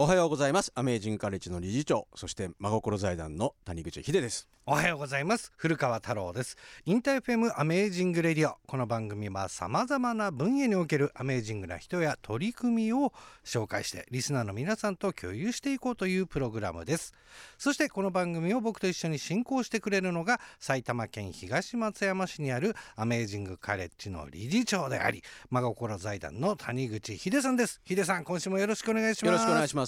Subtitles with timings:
[0.00, 0.70] おはようございます。
[0.76, 4.46] アメージングカレッジの理事長そして真心財団の谷口秀です。
[4.64, 5.50] おはようございます。
[5.56, 6.56] 古川太郎です。
[6.84, 8.58] インター FM アメージングレディオ。
[8.66, 13.12] この番組は様々な分野におけるアメージングな人や取り組みを
[13.44, 17.12] 紹介してリスナーの皆さんと共有していこうというプログラムです。
[17.56, 27.80] そしてこの番組を僕と一緒に進行してくれるのが埼玉県東松山市にあるアメージングカレッジの理事長であり真心財団の谷口秀さんです。
[27.84, 29.32] 秀さん今週もよろしくお願いします。
[29.32, 29.87] よろしくお願いします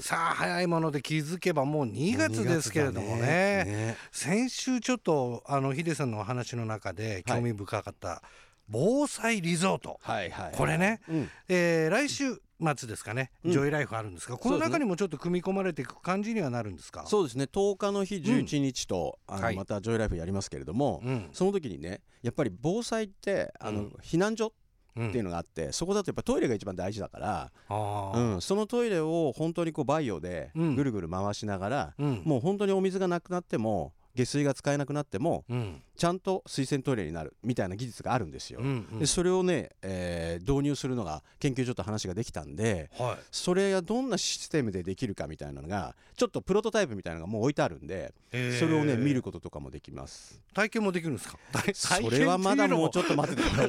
[0.00, 3.22] さあ早いもので気づけばもう2月ですけれどもね。
[3.64, 8.22] ね先週ちょっとあのヒデさんのお話の中で興味深かった
[8.68, 11.30] 防災リゾート、はいはいこれね、うん。
[11.48, 13.52] えー来週末ですかね、うん。
[13.52, 17.04] ジョイライフあるんですがこの中にもちょっと組み込まれていく感じにはなるんですか？
[17.06, 17.44] そうですね。
[17.44, 19.56] 10日の日11日と、あのはい。
[19.56, 21.28] またジョイライフやりますけれども、うん。
[21.32, 23.88] その時にねやっぱり防災ってあの、うん。
[24.02, 24.52] 避難所うん
[24.90, 30.76] っていうのがあって、そこだとやっぱトイレが一番大事だから、あうーん、そのトイレを本当にこうバイオでうん。
[30.76, 32.22] ぐるぐる回しながら、うん。
[32.24, 35.82] もう本当にお水がなくなっても下水が使えなくなってもうん。
[35.96, 38.60] ちゃんと水洗トイレになるみたいな技術があるんですよ。
[38.60, 38.98] うんうん。
[39.00, 43.16] でそれをね、えー導入するのが研究所と話ができたんではい。
[43.30, 48.58] それがどんなシステムでできるかみたいなのがちょっとプロトタイプみたいなのがもう置いてあるんで、えー。
[48.58, 50.40] それをね見ることとかもできます。
[50.54, 51.38] 体験もできるんですか？
[51.52, 53.68] 体 それはまだもうちょっと待っててもらう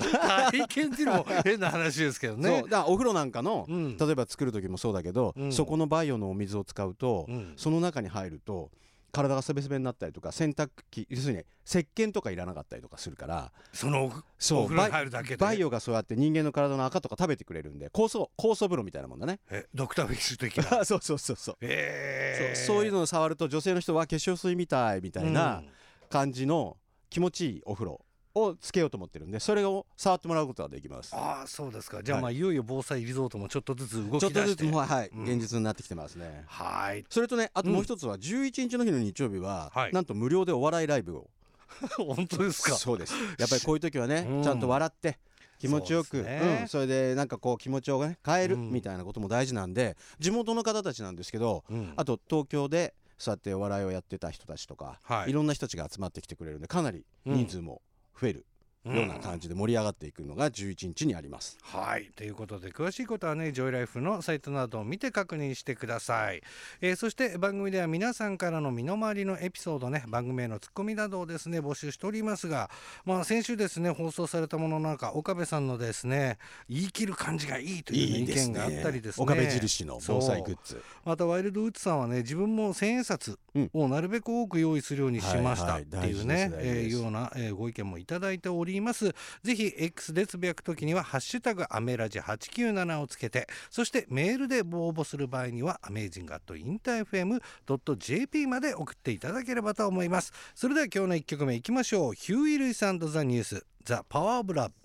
[0.52, 2.64] 体験っていうのも変な話ですけどね。
[2.70, 3.98] だお風呂なんかの、うん。
[3.98, 5.52] 例えば作る時もそうだけど、うん。
[5.52, 7.54] そこのバイオのお水を使うと、うん。
[7.58, 8.72] その中に入ると
[9.12, 19.40] 体がすべすべになったりとか洗濯機要するに石鹸とかいらなかったりとかするからそのそうお風呂に入るだけでバイオがそうやって人間の体の赤とか食べてくれるんで酵素酵素風呂みたいなもんだね。
[19.50, 20.84] えドクターフィッシュ的な？
[20.86, 21.58] そうそうそうそう。
[21.62, 22.54] え。
[22.54, 25.62] ーそうそういうのを触ると女性の人は化粧水みたいみたいな
[26.10, 26.78] 感じの
[27.10, 28.02] 気持ちいいお風呂
[28.36, 31.16] をつけようと思ってるんでそれを触ってもらうことができます。
[31.16, 32.02] ああそうですか。
[32.04, 32.24] じゃあ、はい。
[32.24, 36.44] まあいよいよ防災リゾートもちょっとずつ動ちょっとずき出してつもうはい、うん現実になってきてますね。
[36.48, 37.06] はい。
[37.10, 39.92] それとねあともう一つは11日の日の日曜日は、はい。
[39.92, 41.30] なんと無料でお笑いライブを。
[41.98, 42.76] 本当ですか。
[42.76, 43.14] そうです。
[43.38, 44.44] やっぱりこういう時はね、うん。
[44.44, 45.20] ちゃんと笑って
[45.60, 46.60] 気持ちよくそね。
[46.62, 48.72] うん、それでなんかこう気持ちをね変えるうん。
[48.72, 51.94] みたいなことも大事なんで地元の方たちなんですけどうん。
[51.96, 55.30] あと東京でそうやってお笑いをやってた人たちとか、はい。
[55.30, 57.82] い、ろんな人たちが集まってきてくれるんでかなり人数も
[58.20, 58.46] 増える。
[58.86, 61.58] ような感じで盛り上がっていくのが11日にあります。
[61.62, 62.12] はい。
[62.16, 66.42] ということで詳しいことはねジョイライフのサイトなどを見て確認してください、
[66.82, 72.70] えーそして番組では皆さんからの身の回りのエピソードね番組へのツッコミなどをですね募集しておりますが
[73.06, 76.38] まあ先週ですね放送されたものの中岡部さんのですね
[76.70, 79.24] 言い切る感じがいいという、ね、意見があったりですね。
[79.24, 80.82] 岡部印の防災グッズ。
[81.06, 83.38] またワイルドウッズさんはね自分も千円札
[83.74, 89.14] をなるべく多く用意するようにしましたはいってはいうね大事ですえーような、えーご意見もいただいております。
[89.44, 100.32] ぜひ X でつぶやくときには「ハッシュタグアメラジ897」をつけてそしてメールで応募する場合にはアメージング at インター FM.jp まで送っていただければと思います。
[100.56, 102.14] それでは今日の1曲目いきましょう。
[102.14, 104.76] ヒューイ・ルイスザ・ニュース「ザ・パワー・オブ・ラブ」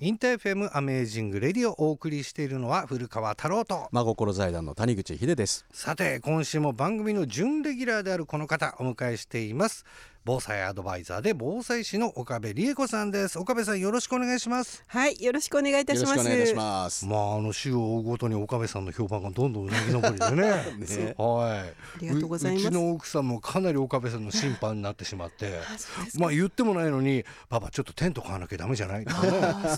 [0.00, 5.64] インター FM アメージングレディをお送りしているのは古川太郎と真心財団の谷口秀です。
[5.72, 9.84] さて今週も番組の準レギュラーであるこの方お迎えしています
[10.26, 13.38] 防災アドバイザーで防災士の岡部理恵子さんです。
[13.38, 14.82] 岡部さんよろしくお願いします。
[14.86, 16.12] はい、よろしくお願いいたします。
[16.14, 17.04] しくお願いいたします。
[17.04, 20.36] まああの週を追うごとに岡部さんの評判がどんどんうな ぎ登りでね。
[20.78, 21.14] ね。
[21.18, 21.58] はい。
[21.58, 21.64] あ
[22.00, 22.64] りがとうございます。
[22.64, 25.60] ううちの奥さんもかなり岡部さんの審判になってしまって。
[26.18, 29.06] まあ言ってもないのにパパちょっとテント買わなきゃダメじゃないい。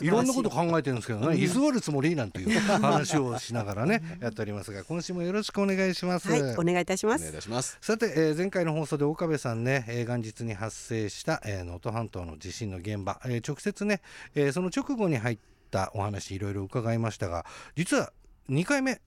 [0.06, 7.34] いろんなこと考えてるんですけどね居座るつもりなんていう話をしながらねやっておりますが今週もよろしくお願いします、はい、お願いいたしまお願いいす。
[7.34, 7.78] たします。
[7.80, 14.00] さて、えー前回の放送で岡部さんね、えー元日に発生したえー能登、半島の地震の現場、えー直接ね、
[14.34, 15.38] えーその直後に入っ
[15.70, 18.12] たお話いろいろ伺いましたが実は
[18.48, 19.00] 2回目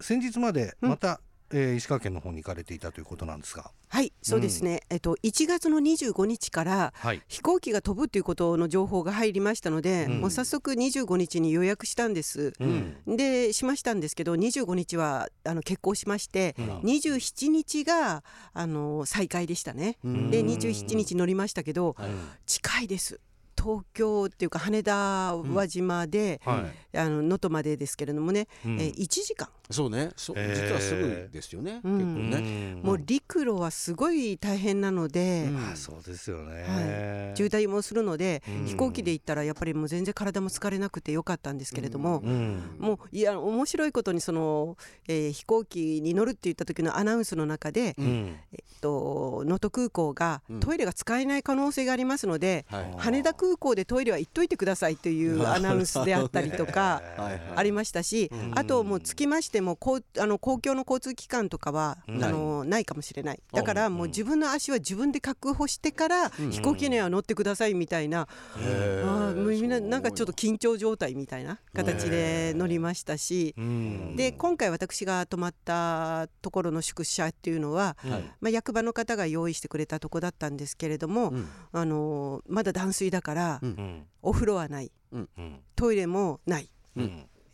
[0.00, 4.82] 先日までまた、えー石川県の方に行かれていたということなんですが、はい、そうですね。
[4.90, 10.20] えっと1月の25日からはい、飛行機が飛ぶということの情報が入りましたので、うん。
[10.20, 12.52] もう早速25日に予約したんです。
[12.60, 13.16] うん。
[13.16, 16.78] でしましたんですけど25日はあの欠航しまして、うん。
[16.80, 19.98] 27日があの再開でしたね。
[20.04, 20.30] うん。
[20.30, 22.10] で27日乗りましたけどはい
[22.46, 23.20] 近いです。
[23.60, 26.64] 東京っていうか羽田輪島では
[26.94, 28.80] あの能登までですけれどもね、い、うん。
[28.80, 30.10] えー1時間そうね。
[30.16, 30.54] そうへー。
[30.54, 31.80] 実はすぐですよね。
[31.84, 31.98] うん。
[31.98, 32.74] 結構ね。
[32.74, 32.82] ん。
[32.82, 35.56] もう陸路はすごい大変なので、うん。
[35.72, 38.64] あそうですよね、渋滞もするので、うん。
[38.66, 42.76] 飛行機で行ったらやっぱりもう全然体も疲れなくてよかったんですけれども、うん。
[42.78, 44.76] もういや面白いことにその、
[45.06, 48.36] えー飛行機に乗るって言った時のアナウンスの中で、うん。
[48.52, 50.60] えっと能登空港がうん。
[50.60, 52.94] トイレが使えない可能性がありますので、はい。
[52.96, 57.02] 羽田空港でトイレは行っといてくださいというアナウンスであったりとか。
[57.16, 58.52] はいはいありましたし、うん。
[58.58, 63.42] あともうつきましててもこうあの公共の交通機関とかは、うんあのないかもしれない。
[63.52, 66.50] だからもう自分の足は自分で確保してから、うん。
[66.50, 68.28] 飛行機には乗ってくださいみたいな、
[68.58, 69.28] へー。
[69.28, 74.16] あーもうみんななんかちょっと緊張状態みたいな形で乗りましたし、うん。
[74.16, 77.96] で今回私が泊まったところの宿舎っていうのは、
[78.40, 81.48] まあ、役場の方が用意してくれたとこだったんですけれども、うん。
[81.72, 83.68] あのまだ断水だから、うん。
[83.70, 84.90] うんお風呂はない。
[85.12, 85.28] うん。
[85.76, 86.68] トイレもない。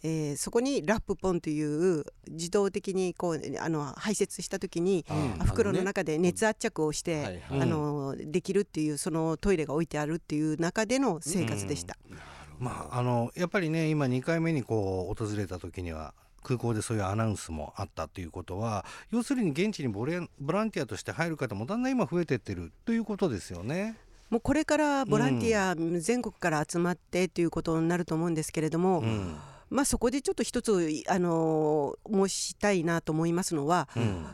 [0.05, 5.47] うんえーそこにラップポンという自動的にこうあの排泄した時にうん。
[5.47, 11.97] 袋の中で熱圧着をして、あのできるっていうそのトイレが置いてあるっていう中での生活でした。
[12.59, 20.07] まああのやっぱりね今2回目にこう訪れた時には空港でそういうアナウンスもあったということは要するに現地にボ
[20.41, 23.97] ボランティアとして入る方もだんだん今増えてってるということですよね。
[24.31, 29.37] もうこれからボランティア全国から集まってということになると思うんですけれども、うん
[29.75, 34.27] まあ、そこでちょっと一つ、あの申したいなと思いますのはうん。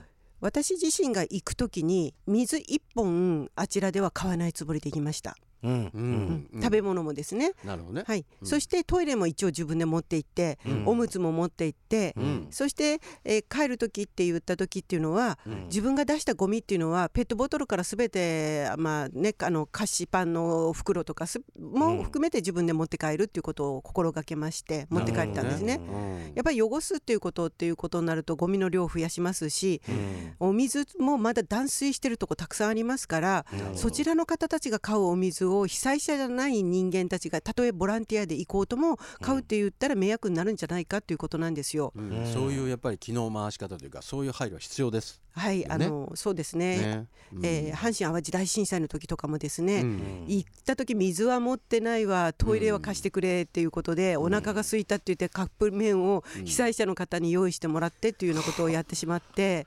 [0.42, 8.04] 私自身が行く時に水1本あちらでは買わないつもりで行きました、食べ物もですね、なるほどね。
[8.06, 8.24] はい。
[8.40, 8.46] うん。
[8.46, 10.82] そしてトイレも一応自分で持って行って、うん。
[10.86, 12.46] おむつも持って行って、うん。
[12.50, 15.64] そして、えー帰る時って言った時っていうのは、うん。
[15.66, 25.78] 自分が出したゴミっていうのはペットボトルからすべて、まあね、あの菓子パンの袋とかすも含めて自分で持って帰るっていうことを心がけまして持って帰ったんですね。
[25.78, 26.32] なるほうん。
[26.34, 30.48] やっぱり汚すっていうことっていうことになるとゴミの量を増やしますしうん。
[30.48, 41.92] お水もまだ断水してるとこたくさんありますからうんそちらの方たちが買うお水をを被災者じゃない人間たちがたとえボランティアで行こうとも買うって言ったら迷惑になるんじゃないかということなんですよ。
[41.94, 45.66] うんうそういうやっぱり機能回し方というかそういう配慮は必要ですはい、ね。
[45.68, 47.06] あのそうですね。
[47.42, 50.24] えー阪神・淡路大震災の時とかもですね、うん。
[50.26, 56.44] 行った時水は持ってないわトイレは貸してくれっていうことで、お腹が空いたって言ってカップ麺をうん。
[56.44, 59.66] 被災者の方に用意してもらってっていうようなことをやってしまって。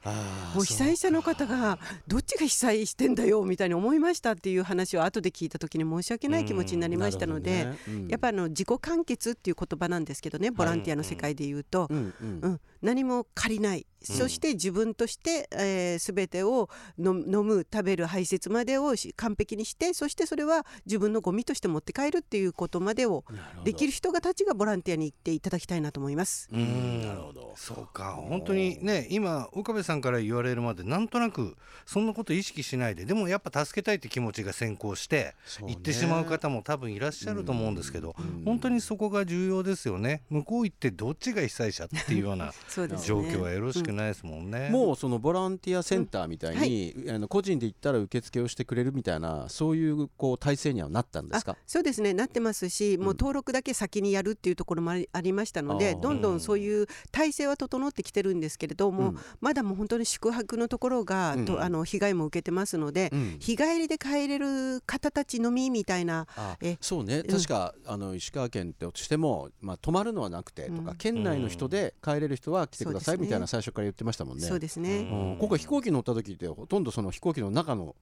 [0.54, 7.68] もう被災者の方がどっちが被災してんだよみたいに思いましたっていう話を後で聞いた時に申し訳ない気持ちになりましたので、
[8.08, 12.40] やっぱあの自己完結っていう言葉なんですけどねボランティアの世界で言うと、うんうん。
[12.42, 16.70] うん、何も借りない、そして自分として、えー、全てを
[17.00, 23.24] 飲む飲む食べる排泄までをし完璧にしてそしてそれは自分のゴミとして持って帰るっていうことまでを
[23.64, 26.50] できる人がたちがボランティアに行っていただきたいなと思います。
[26.52, 27.02] うん。
[27.02, 27.54] なるほど。
[27.56, 28.16] そうか。
[28.16, 40.24] 本当にね今岡部さんから言われるまでなんとなくそんなこと意識しないででもやっぱ助けたいって気持ちが先行して行ってしまう方も多分いらっしゃると思うんですけど、うん本当にそこが重要ですよね。
[40.30, 44.70] 向こう行ってどっちが被災者っていうような状況はよろしくないですもんね。
[44.70, 51.54] もうそのボランティアセンターみたいに、あの個人で行ったら受付をしてくれるみたいなそういうこう体制にはなったんですか？
[51.54, 52.14] あそうですね。
[52.14, 59.18] なってますし、もう登録だけ先にやるっていうところもありましたのでどんどんそういう体制は整ってきてるんですけれども、うん。
[59.42, 61.46] まだもう本当に宿泊のところが、うん。
[61.46, 63.38] とあの被害も受けてますので、うん。
[63.40, 67.24] 日帰りで帰れる方たちのみみたいなあえそうね。
[67.24, 70.98] 確か、あの石川県としても、まあ、泊まるのはなくてとか、うん。
[70.98, 74.46] 県内の人で帰れる人は来てくださいみたいな最初から言ってましたもんね。
[74.46, 75.02] そうですね、う
[75.36, 75.38] ん。
[75.40, 77.96] 今回飛行機乗った時ってほとんどその飛行機の中の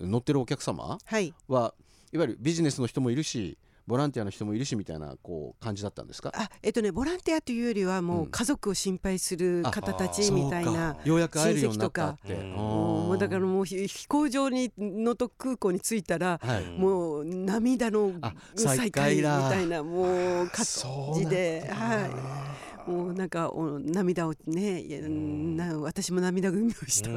[0.00, 1.74] 乗ってるお客様はいは
[2.12, 2.18] い。
[2.18, 6.32] わゆるビジネスの人もいるしボランティアの人もいるしみたいなこう感じだったんですか？
[6.34, 8.22] あえっとねボランティアというよりはもうん。
[8.28, 10.96] う家族を心配する方たちみたいなか。
[11.04, 12.32] ようやく会えるようになったって。
[12.32, 12.52] 親戚とか。
[12.52, 12.52] うん。
[12.54, 16.64] もうだからもうひ飛行場に能登空港に着いたらはい。
[16.78, 20.64] もう涙のあ再再会みたいなもう感
[21.18, 22.10] じではい
[22.86, 27.10] もうなんかお涙をねいやな私も涙ぐみました。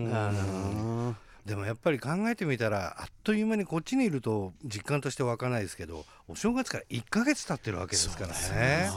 [1.46, 8.90] でもやっぱり考えてみたらあっという間にこっちにいると実感として湧かないですけどお正月から1ヶ月経ってるわけですからね。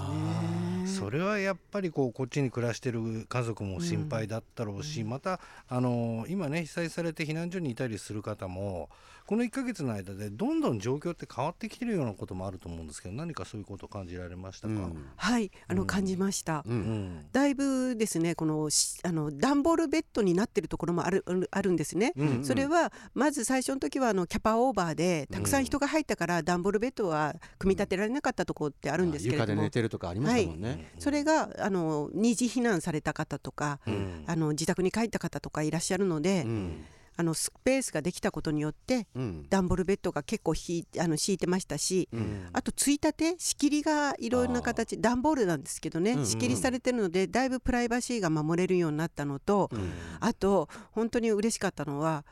[0.87, 8.91] それはやっぱりこうこっちに暮らしてる家族も心配だったろうし、またあの今ね被災されて避難所にいたりする方も
[9.31, 15.07] この1ヶ月の間でどんどん状況って変わってきてるようなこともあると思うんですけど何かそういうことを感じられましたか、ーうん。
[15.15, 16.65] はいあの感じました。
[16.67, 16.79] ううん。
[16.79, 22.13] んだいぶですねこのしあの段ボールベッドになってるところもあるあるんですね。
[22.17, 29.51] うんそれはまず最初の時はあのキャパオーバーでたくさん人が入ったから段ボールベッドは組み立てられなかったところってあるんですけれども。
[29.53, 30.91] 床で寝てるとかありましたもんね。
[30.99, 34.25] それがあの二次避難された方とかうん。
[34.27, 36.85] あの自宅に帰った方とかいらっしゃるのでうん
[37.21, 39.47] あのスペースができたことによってうん。
[39.49, 42.49] 段ボールベッドが結構ひいあの敷いてましたしうん。
[42.53, 46.31] あとついたて仕切りがいろんな形段ボールなんですけどねうんうんうん。
[46.31, 49.93] 仕切りされてるのでだいぶプライバシーが守れるようになったのとうん。
[50.21, 52.25] あと本当に嬉しかったのは、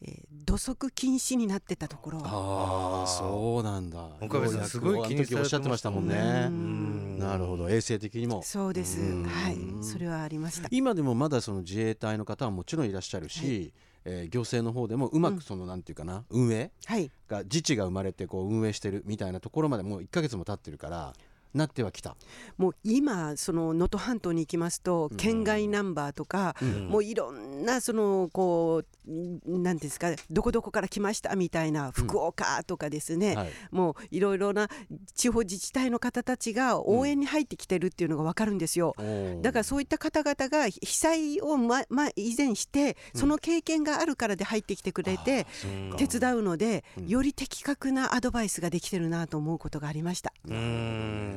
[0.00, 0.12] えー
[0.44, 2.18] 土足禁止になってたところ。
[2.24, 4.08] ああそうなんだ。
[4.20, 7.18] 岡部さんすごい気にされてましたあの時おっしゃってましたもんうねん。
[7.20, 7.70] なるほど。
[7.70, 8.42] 衛生的にも。
[8.42, 9.00] そうです。
[9.00, 9.24] うん。
[9.24, 9.58] はい。
[9.84, 10.66] それはありました。
[10.72, 13.72] 今でもまだその自衛隊の方はもちろんいらっしゃるし、
[14.04, 17.10] えー行政の方でもうまくそのなんていうかな、運営はい。
[17.28, 21.12] が自治が生まれてこう運営してるみたいなところまでもう1ヶ月も経ってるから
[21.54, 22.16] なってはきた、
[22.56, 25.16] もう今その能登半島に行きますとうん。
[25.16, 26.88] 県外ナンバーとか、うん。
[26.88, 33.50] もういろんなそのこうんなんですかどこどこから来ましたみたいな福岡とかですね、はい。
[33.70, 34.68] もういろいろな
[35.14, 38.94] 地方自治体の方たちが応援に入ってきてるっていうのが分かるんですよ。
[39.42, 45.46] だからそういった方々が被災を、まま、以前してその経験があるからで入ってきてくれて、
[45.98, 47.08] 手伝うので、うん。
[47.08, 50.32] より的確なアドバイスができてるなと思うことがありました。
[50.46, 50.54] うー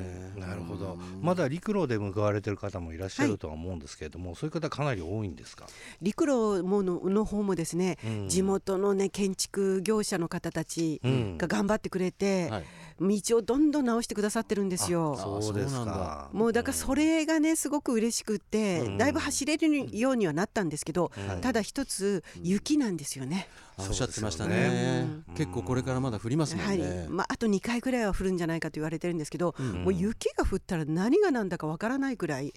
[0.05, 0.39] ん。
[0.39, 0.93] なるほど。
[0.93, 5.65] うんまだ陸路で向かわれてる方もいらっしゃるとは思うんですけれども、そういう方かなり多いんですか、
[6.01, 8.29] 陸路ものの方もですね、うん。
[8.29, 11.37] 地元のね建築業者の方たちうん。
[11.37, 12.65] が頑張ってくれて、はい
[12.99, 15.17] 道をどんどん直してくださってるんですよ。
[15.17, 16.29] そうですか。
[16.31, 18.97] もうだからそれがねすごく嬉しくって、うん。
[18.97, 21.41] だいぶ走れるようにはなったんですけど、うん。
[21.41, 23.47] ただ一つ雪なんですよね。
[23.77, 24.55] あおっしゃってましたね。
[24.55, 26.77] ね結構これからまだ降りますもんはい。
[26.77, 29.83] ね、まあ、あと2回ぐらいは降るんじゃないかと言われてるんですけど、うん。
[29.83, 32.53] もう雪が降ったら何が何だかわからないくらい、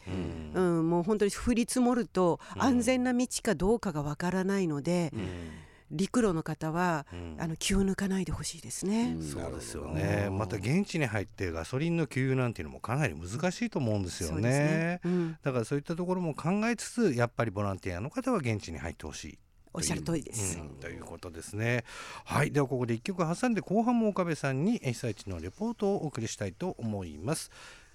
[0.55, 2.63] ううんん、もう本当に降り積もるとうん。
[2.63, 9.15] 安全な道かどうかがわからないので、うん陸路の方はうんあの気を抜かないでほしいですね。
[9.17, 15.01] うんそうですよねまた現地に入ってガソリンの給油なんていうのもかなり難しいと思うんですよそうですね。
[15.05, 19.39] うん、だからそういったところも考えつつやっぱりボランティアの方は現地に入ってほしい。
[19.73, 20.59] おっしゃる通りです。
[20.59, 21.85] うんということですね。
[22.25, 27.51] はい、ではここで一曲挟んで後半も岡部さんに被災地のレポートをお送りしたいと思います。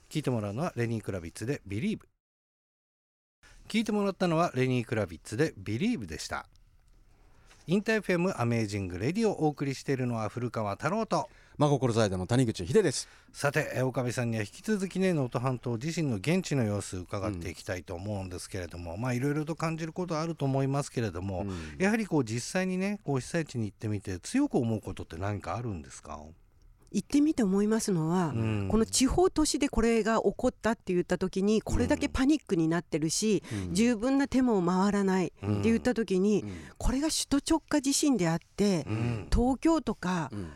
[0.10, 2.00] 聞いてもらうのはレニー・クラビッツで「Believe」。
[3.68, 6.48] 聞いてもらったのはレニー・クラビッツで「Believe」でした。
[7.66, 11.30] インター FM アメージングレディオをお送りしているのは古川太郎と。
[11.58, 13.08] 真心財団の谷口秀です。
[13.32, 21.82] さてえー岡部さんには引き続きね能登半島地震の現地の様子伺っていきたいと思うんですけれども、まあいろいろと感じることあると思いますけれども、うん。
[21.82, 26.20] やはりこう実際にねこう被災地に行ってみて強く思うことって何かあるんですか、
[26.94, 28.68] 行ってみて思いますのは、うん。
[28.70, 33.74] この地方都市でこれが起こったって言った時にこれだけパニックになってるし、うん。
[33.74, 35.28] 十分な手も回らない。
[35.28, 36.52] って言った時に、うん。
[36.78, 39.28] これが首都直下地震であって、うん。
[39.34, 40.52] 東京とかうん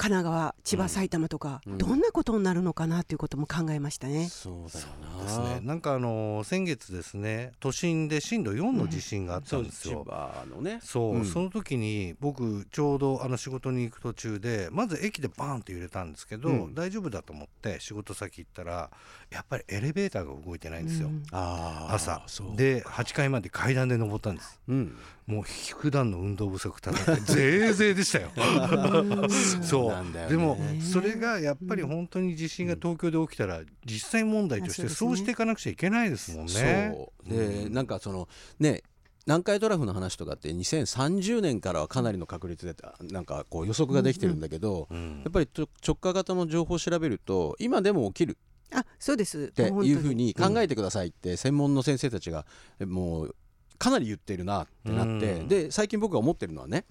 [0.00, 1.78] 神奈川千葉埼玉とか、うん。
[1.78, 4.28] どんなことになるのかなということも考えましたね。
[4.30, 4.86] そうだよ
[5.18, 5.22] な。
[5.24, 10.06] ですね、なんかあの先月ですね都心で震度4の地震があったんですよ。
[10.06, 10.80] 千葉のね。
[10.82, 11.24] そう、うん。
[11.26, 16.74] その時に僕ちょうどあの仕事に行く途中でまず駅でバーンって揺れたんですけど、うん。
[16.74, 18.90] 大丈夫だと思って仕事先行ったら
[19.28, 22.22] やっぱりエレベーターが動いてないんですよ、朝。
[22.56, 24.58] で8階まで階段で登ったんです。
[24.66, 24.96] うん。
[25.26, 28.30] もう普段の運動不足たってぜいぜいでしたよ。
[29.62, 30.26] そうね。
[30.28, 36.94] でもそれがやっぱり本当に地震が東京で起きたら実際問題としてあそうしていかなくちゃいけないですもんね。
[36.94, 37.28] そう。
[37.28, 37.72] で、うん。
[37.72, 38.28] なんかその
[38.58, 38.82] ね
[39.26, 45.20] 南海トラフの話とかって2030年からはかなりの確率でなんかこう予測ができてるんだけど、うん。
[45.22, 48.38] やっぱりと直下型の情報を調べると今でも起きる。
[48.72, 49.44] あそうです。
[49.44, 52.46] っていうふうに考えてくださいって専門の先生たちが
[52.78, 53.36] えもう
[53.80, 55.48] かなり言ってるなってなって、うん。
[55.48, 56.84] で最近僕が思ってるのはね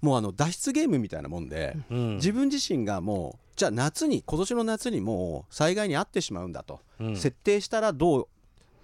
[0.00, 2.14] もうあの脱出ゲームみたいなもんで、うん。
[2.14, 7.16] 自分自身がもうじゃあ夏に今年の夏にもう災害に遭ってしまうんだと、うん。
[7.16, 8.28] 設定したらどう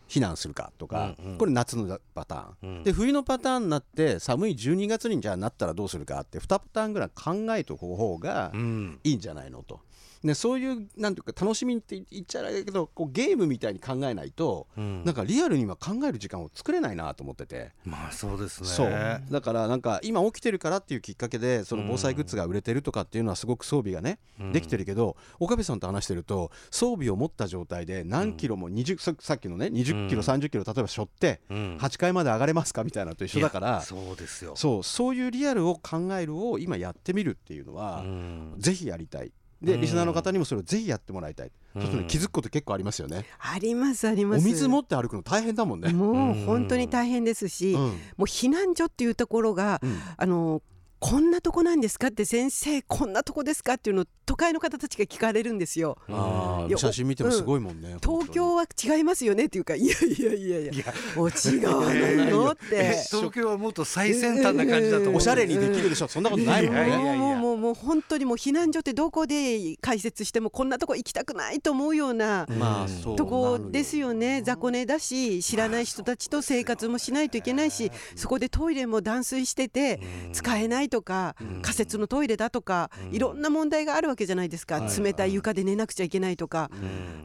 [0.09, 2.83] 避難するかとか、これ夏のパターン、うん。
[2.83, 9.01] で冬のパターンになって寒い12月にじゃあなったらどうするかって2パターンぐらい考えとく方がうん。
[9.05, 9.81] いいんじゃないのと。
[10.25, 15.05] でそういうなんていうか楽しみって言っちゃあれだけどこうゲームみたいに考えないと、うん。
[15.05, 18.69] なんかリアルには考える時間を作れないなと思ってて、まあそうですね。
[18.69, 19.23] そう。
[19.31, 24.53] だからなんか今起きてるからっていうきっかけでその防災グッズが売れてるとかっていうのはすごく装備がね、うん。
[24.53, 30.27] できてるけど岡部さんと話してると装備を持った状態で何キロも20、ささっきのね20キロうん。
[30.27, 31.79] 30キロ例えば背負ってうん。
[31.81, 34.55] 8階まで上がれますかみたいなのと一緒だからそうですよ。
[34.57, 38.55] そうそういうリアルを考えるを今やってみるっていうのは、うん。
[38.59, 39.81] ぜひやりたいでうん。
[39.81, 41.83] リスナーの方にもそれをぜひやってもらいたい、うん。
[41.83, 44.43] そうすると気づくこと結構ありますよね、ありますあります。
[44.43, 47.81] お水持って歩くの大変だもんね、もう本当に大変ですし、うん。
[47.81, 49.99] もう避難所っていうところが、うん。
[50.17, 50.63] あの
[50.99, 55.99] こんなとこなんですかって先生こんなとこですかっていうの都会の方たちが聞かれるんですよ。
[56.09, 60.85] あー写真見てもすごいもんね、東京は違いますよねっていうかいやいやいやいやいや。
[61.17, 62.51] もう違うの？
[62.53, 62.95] って。
[63.11, 66.09] 東京はもっと最先端な感じだとおしゃれにできるでしょ。
[66.09, 67.17] そんなことないもんね。
[67.17, 74.43] もうもうもう本当にもう避難所ってどこで解説してもこんなとこ行きたくないと思うようなまあそうとこですよね。
[74.45, 80.01] 雑魚寝だし知らない人たちと生活もしないといけないしそこでトイレも断水してて
[80.33, 84.81] 使えないとか仮設のトイレだとかいろんな問題があるわけじゃないですか。
[84.81, 86.71] はい冷たい床で寝なくちゃいけないとか。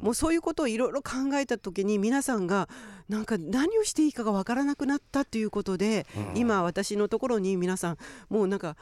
[0.01, 2.69] もうそういうことをいろいろ考えた時に皆さんが
[3.09, 7.97] なんか何をしていいかがわからなくなったということで今私のところに皆さん
[8.29, 8.77] もうなんか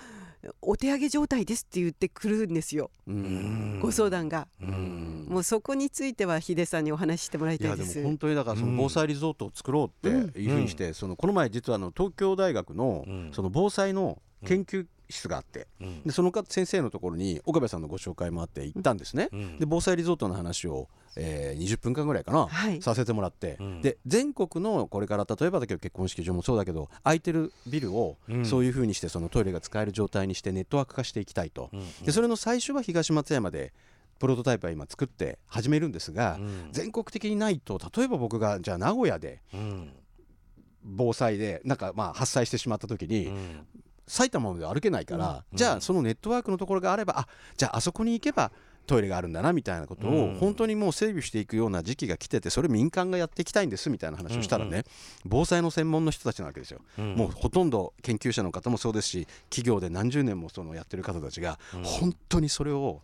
[0.62, 2.91] お手上げ状態ですって言ってくるんですよ。
[3.07, 3.79] うん。
[3.81, 4.47] ご相談が。
[4.62, 5.27] うん。
[5.29, 7.77] もうそこについてはヒデさんにお話ししてもらいたいで。
[7.77, 9.89] ですも本当にだからその防災リゾートを作ろうっ
[10.31, 13.31] ていうふうにして、そのこの前実はあの東京大学のうん。
[13.33, 15.67] その防災の研究室があって、
[16.05, 19.59] でその方先生のところに岡部さんのご紹介もあって行ったんですね、うん。
[19.59, 22.81] で防災リゾートの話を、えー20分間ぐらいかな、はい。
[22.81, 23.81] させてもらって、うん。
[23.81, 28.45] で全国のこれから例えばだけど結婚式場もそうだけど空いてるビルをうん。
[28.45, 31.69] そういうふうにしてそのトイレが使える状態にしてネットワーク化していきたいと、
[32.03, 33.74] でそれの最初は東松山で
[34.19, 36.39] プロトタイプは今作って始めるんですが、
[36.71, 39.41] 全国的にないと例えば僕がじゃあ名古屋で
[40.83, 43.29] 防災でなんかまあ発災してしまった時に、
[44.07, 45.57] 埼玉まで歩けないから、うん。
[45.57, 48.51] じゃあそのネットワークのところがあればあじゃああそこに行けば
[48.85, 50.35] トイレがあるんだなみたいなことうん。
[50.35, 54.83] を本当にもう整備していくような時期が来ててそれ民間がやっていきたいんですみたいな話をしたらね、
[55.25, 63.01] 防災の専門の人たちなわけですよ、もうほとんど研究者の方もそうですし企業で何十年もそのやってる方たちが本当にそれを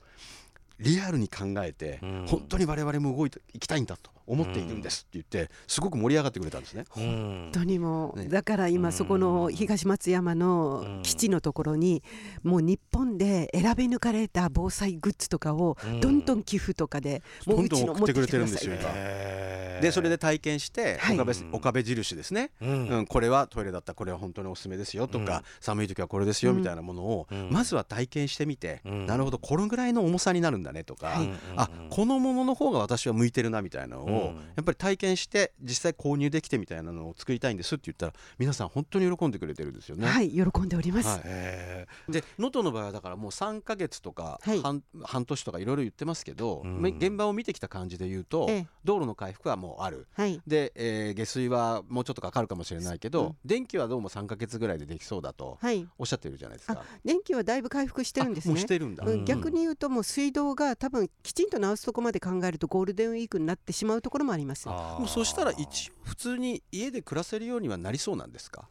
[0.79, 2.25] リアルに考えてうん。
[2.27, 6.85] 本当に我々も動いていきたいんだと思っているんですって言ってすごく盛り上がってくれたんですね。
[6.89, 8.29] 本当にもう、ね。
[8.29, 12.01] だから今そこの東松山の基地のところに
[12.43, 18.93] もう日本で選び抜かれた防災グッズとかをどんどん寄付とかでもどんどんうちの送ってくれてるんですよ持ってきてください。
[18.95, 19.81] へー。
[19.81, 21.19] でそれで体験してはい。
[21.19, 22.87] 岡部,、岡部印ですね、うん。
[22.87, 25.41] うん、これはトイレだったらこれは本当におすすめですよとか、うん。
[25.59, 27.49] 寒い時はこれですよみたいなものを、うん。
[27.51, 29.05] まずは体験してみて、うん。
[29.07, 34.35] なるほどこのぐらいの重さになるんだねとか、はいあこのものの方が私は向いてるなみたいなのを、うん。
[34.35, 40.07] やっぱり体験して実際購入できてみたいなのを作りたいんですって言ったら皆さん本当に喜んでくれてるんですよね。
[40.07, 44.61] はい喜んでおります、はいへで能登の場合はだからもう3ヶ月とかはい。
[44.61, 46.63] 半,、半年とかいろいろ言ってますけど、
[46.97, 48.67] 現場を見てきた感じで言うと、ええ。
[48.83, 50.07] 道路の回復はもうある。
[50.13, 50.41] はい。
[50.47, 53.35] で、えー下水はもうちょっとかかるかもしれないけど、うん。
[53.45, 55.87] 電気はどうも3ヶ月ぐらいでできそうだとはい。
[55.97, 56.83] おっしゃってるじゃないですか。
[57.03, 58.59] 電気はだいぶ回復してるんですね。
[58.59, 59.25] してるんだ、うん。
[59.25, 64.99] 逆に言うともう水道が多分きちんと直すとこまで考えるとゴールデンウィークになってしまうところもありますー。
[64.99, 68.67] もうそしたら一応普通に家で暮らせるようにはなりそうなんですか、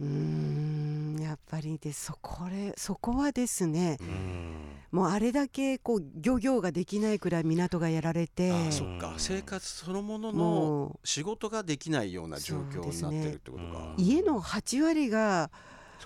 [0.00, 4.56] うーんやっぱりでそこれそこはですねうん。
[4.90, 9.14] もうあれだけこう漁業ができないくらい港がやられてあそっか。
[9.18, 15.50] 生活そのもののも仕事ができないような状況になってるってことか、ねう家の8割が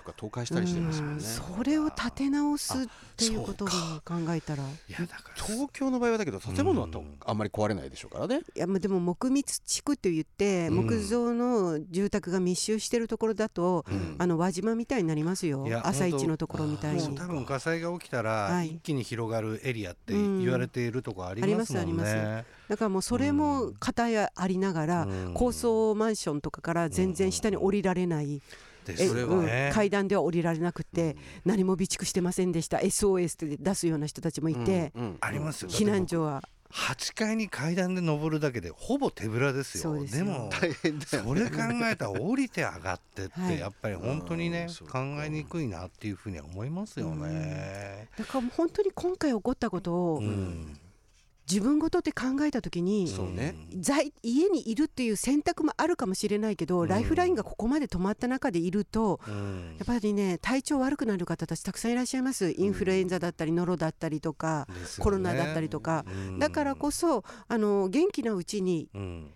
[0.05, 1.13] か倒壊したりしてますもんね。
[1.15, 2.87] うんそれを立て直すっ
[3.17, 4.63] ていうことをあ考えたら。
[4.63, 5.43] いいやだから。
[5.43, 8.41] 東京の場合はだけど建物はと、うんあんまり壊れないでしょうからね。
[8.55, 10.87] やまあでも木密地区といってうん。
[10.87, 14.15] 木造の住宅が密集してるところだと、うん。
[14.17, 15.65] あの輪島みたいになりますよ。
[15.67, 17.15] いや朝一のところみたいに。
[17.15, 18.67] 多分火災が起きたらはい。
[18.67, 22.45] 一気に広がるエリアって言われているとこありますもんありますありね。
[22.67, 25.33] だからもうそれも片やありながら、うん。
[25.33, 28.41] 高層マンションとかから全然下に降りられない、
[28.93, 32.77] うん、階段では降りられなくて、何も備蓄してませんでした。
[32.77, 35.17] SOS って出すような人たちもいて、うんうん。
[35.21, 35.69] ありますよ。
[35.69, 36.43] 避難所は。
[36.71, 39.97] 8階に階段で登るだけでほぼ手ぶらですよ。
[39.99, 40.25] ですよ。
[40.25, 41.57] も大変だよそれ考
[41.89, 43.55] えたら降りて上がってっはい。
[43.55, 48.09] てやっぱり本当にね考えにくいなっていうふうには思いますよね。
[48.17, 50.77] だから本当に今回起こったことをうん
[51.49, 53.05] 自分ごとって考えた時に、
[53.35, 53.55] ね。
[53.79, 56.87] 在家にいるっていう選択もあるかもしれないけど、うん。
[56.87, 59.75] ライフラインがここまで止まった中でいるとうん。
[59.77, 62.51] やっぱりね体調悪くなる方たちたくさんいらっしゃいます。
[62.51, 64.75] インフルエンザだったりノロだったりとか、ね。
[64.99, 66.39] コロナだったりとか、うん。
[66.39, 69.31] だからこそあの元気なうちにうん。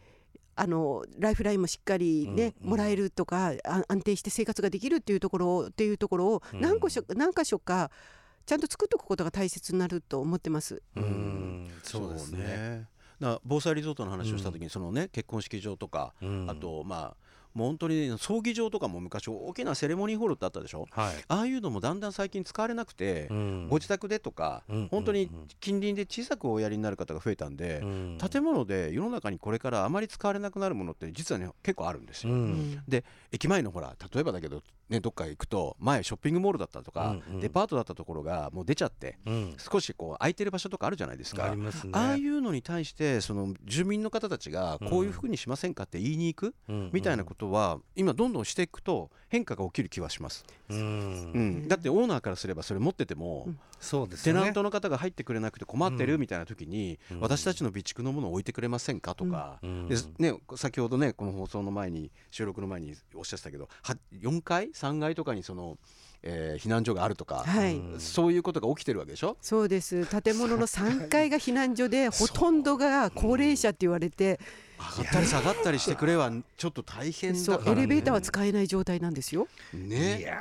[0.56, 2.64] あのライフラインもしっかりね、うん。
[2.64, 2.70] うん。
[2.72, 6.62] もらえるとかあ安定して生活ができるっていうところっていうところをうん。
[6.62, 7.92] 何個しょ何箇所か
[8.50, 10.82] ちゃんと作っておくことが大切になると思ってます。
[10.96, 11.70] うん。
[11.84, 12.88] そうですね。
[13.20, 16.50] だから防災リゾートの話をした時にそのね結婚式場とか、うん。
[16.50, 17.16] あとまあ
[17.54, 20.88] もう本当に葬儀場とかも昔大きなセレモニーホールってあったでしょ？
[20.90, 21.24] はい。
[21.28, 23.68] ああいうのもだんだん最近使われなくて、うん。
[23.70, 24.88] ご自宅でとか、うん。
[24.90, 28.18] 本当に近隣で小さくおやりになる方が増えたんで、うん。
[28.18, 32.34] 建物で世の中にこれからあまり使われなくなるものって実はね結構あるんですよ。
[32.88, 37.40] で駅前のほら例えばだけどね、どっか行くと前ショッピングモールだったとか、うんうん。
[37.40, 39.56] デパートだったところがもう出ちゃってうん。
[39.58, 41.46] 少しこう空いてる場所とかあるじゃないですか。
[41.46, 41.92] ありますね。
[41.94, 46.56] ああいうのに対してその住民の方たちがこういうふうにしませんかって言いに行く
[46.92, 50.78] みたいなことは今どんどんしていくと変化が起きる気はします、うん。
[50.78, 50.84] うん。
[50.84, 50.86] う
[51.66, 53.60] ん、だってオーナーからすればそれ持ってても、うん。
[53.80, 54.40] そうですよね。
[54.42, 56.10] テナントの方が入ってくれなくて困ってうん。
[56.10, 57.20] るみたいな時に、うん。
[57.20, 64.72] 私たちの備蓄のものを置いてくれませんかとか、ね、先ほどねこの放送の前に収録の前におっしゃってたけどは4階？
[64.80, 65.78] 3階とかにその、
[66.24, 69.38] えー避難所があるとか、はい、うんそういうことが起きてるわけでしょ？
[69.42, 70.06] そうです。
[70.06, 74.40] 建物の 3階が避難所でほとんどが高齢者って言われて
[74.98, 79.48] 上がったり下がったりしてくれはちょっと大変だそうから、ね、エレベーターは使えない状態なんですよ。
[79.74, 80.38] いねや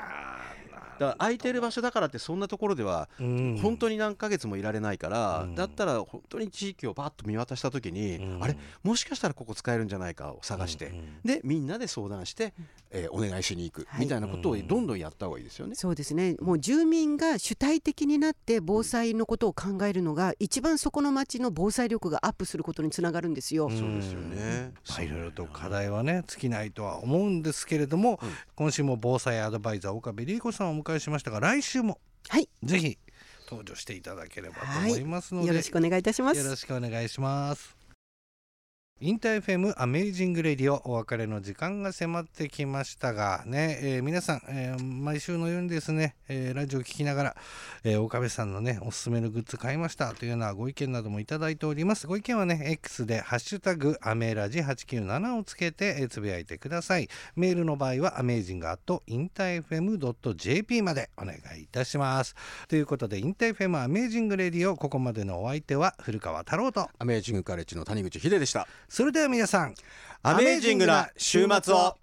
[0.98, 5.54] だから空いてる場所だからってそんなところでは本当に何ヶ月もいられないから、うん。
[5.54, 8.42] だったら本当に地域をバッと見渡した時に、うん。
[8.42, 8.56] あれ？
[8.82, 11.04] もしかしたらここ使えるんじゃないかを探して、うんうん。
[11.24, 12.52] でみんなで相談して、
[12.90, 15.74] えーお願いしに行く、はいみたいなことをどんどんやった方がいいですよね。
[15.74, 23.66] そうですねもう住民が主体的になって防災のことを考えるのが一番そこの町の防災力がアップすることにつながるんですよ。
[23.66, 24.72] うんそうですよね。
[24.88, 32.98] まあいろいろと課題はね尽きないとは思うんですけれども、うん今週も防災アドバイザー岡部理恵子さんをお迎えしましたが来週もはいぜひ
[33.48, 36.38] 登場していただければと思いますので、よろしくお願いいたします。
[36.38, 37.77] よろしくお願いします。
[39.00, 47.36] インター FM アメージングレディオお別れの時間が迫ってきましたがね、えー皆さん、えー毎週のようにですね、えーラジオを聞きながら、
[47.84, 52.08] え岡部さんのねおすすめのグッズ買いましたというようなご意見などもいただいております。
[52.08, 57.08] ご意見はね X でハッシュタグアメラジ897をつけて、つぶやいてください。
[57.36, 62.34] メールの場合はアメージングアットインター FM.jp までお願いいたします。
[62.66, 68.66] ということでインター FM アメージングレディオここまでのお相手は古川太郎とアメージングカレッジの谷口秀でした。
[68.88, 69.74] それでは皆さん
[70.22, 71.98] アメージングな週末を。